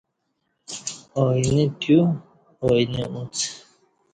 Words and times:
آینہ 1.23 1.65
تیو 1.79 1.99
آینہ 2.65 3.03
اوڅ 3.13 3.35